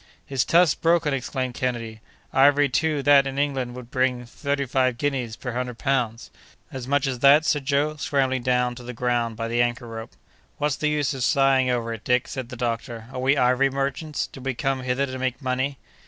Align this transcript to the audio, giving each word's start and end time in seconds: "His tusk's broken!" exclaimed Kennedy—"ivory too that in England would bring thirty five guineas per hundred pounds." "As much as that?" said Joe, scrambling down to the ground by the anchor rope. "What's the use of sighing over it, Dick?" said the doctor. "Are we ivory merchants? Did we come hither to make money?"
"His 0.25 0.43
tusk's 0.43 0.73
broken!" 0.73 1.13
exclaimed 1.13 1.53
Kennedy—"ivory 1.53 2.69
too 2.69 3.03
that 3.03 3.27
in 3.27 3.37
England 3.37 3.75
would 3.75 3.91
bring 3.91 4.25
thirty 4.25 4.65
five 4.65 4.97
guineas 4.97 5.35
per 5.35 5.51
hundred 5.53 5.77
pounds." 5.77 6.31
"As 6.71 6.87
much 6.87 7.05
as 7.05 7.19
that?" 7.19 7.45
said 7.45 7.67
Joe, 7.67 7.97
scrambling 7.97 8.41
down 8.41 8.73
to 8.73 8.81
the 8.83 8.93
ground 8.93 9.35
by 9.37 9.47
the 9.47 9.61
anchor 9.61 9.85
rope. 9.87 10.13
"What's 10.57 10.77
the 10.77 10.89
use 10.89 11.13
of 11.13 11.23
sighing 11.23 11.69
over 11.69 11.93
it, 11.93 12.03
Dick?" 12.03 12.27
said 12.27 12.49
the 12.49 12.55
doctor. 12.57 13.09
"Are 13.13 13.19
we 13.19 13.37
ivory 13.37 13.69
merchants? 13.69 14.25
Did 14.25 14.43
we 14.43 14.55
come 14.55 14.81
hither 14.81 15.05
to 15.05 15.19
make 15.19 15.39
money?" 15.39 15.77